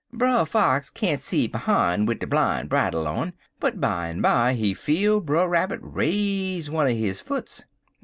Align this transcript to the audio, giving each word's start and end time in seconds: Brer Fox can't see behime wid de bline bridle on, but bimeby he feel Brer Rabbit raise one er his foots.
Brer 0.11 0.45
Fox 0.45 0.89
can't 0.89 1.21
see 1.21 1.45
behime 1.47 2.07
wid 2.07 2.17
de 2.17 2.25
bline 2.25 2.65
bridle 2.67 3.07
on, 3.07 3.33
but 3.59 3.79
bimeby 3.79 4.55
he 4.57 4.73
feel 4.73 5.19
Brer 5.19 5.47
Rabbit 5.47 5.79
raise 5.83 6.71
one 6.71 6.87
er 6.87 6.89
his 6.89 7.21
foots. 7.21 7.65